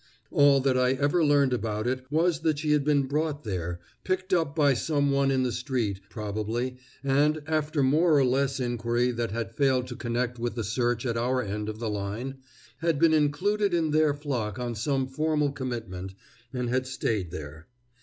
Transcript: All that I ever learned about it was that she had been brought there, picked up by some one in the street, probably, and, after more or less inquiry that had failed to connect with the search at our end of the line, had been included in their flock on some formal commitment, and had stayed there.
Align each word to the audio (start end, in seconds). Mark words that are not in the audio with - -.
All 0.31 0.61
that 0.61 0.79
I 0.79 0.93
ever 0.93 1.23
learned 1.23 1.53
about 1.53 1.85
it 1.85 2.05
was 2.09 2.39
that 2.39 2.57
she 2.57 2.71
had 2.71 2.83
been 2.83 3.03
brought 3.03 3.43
there, 3.43 3.79
picked 4.03 4.33
up 4.33 4.55
by 4.55 4.73
some 4.73 5.11
one 5.11 5.29
in 5.29 5.43
the 5.43 5.51
street, 5.51 5.99
probably, 6.09 6.77
and, 7.03 7.39
after 7.45 7.83
more 7.83 8.17
or 8.17 8.25
less 8.25 8.59
inquiry 8.59 9.11
that 9.11 9.29
had 9.29 9.55
failed 9.55 9.85
to 9.89 9.95
connect 9.95 10.39
with 10.39 10.55
the 10.55 10.63
search 10.63 11.05
at 11.05 11.17
our 11.17 11.43
end 11.43 11.69
of 11.69 11.77
the 11.77 11.87
line, 11.87 12.39
had 12.77 12.97
been 12.97 13.13
included 13.13 13.75
in 13.75 13.91
their 13.91 14.15
flock 14.15 14.57
on 14.57 14.73
some 14.73 15.05
formal 15.05 15.51
commitment, 15.51 16.15
and 16.51 16.69
had 16.69 16.87
stayed 16.87 17.29
there. 17.29 17.67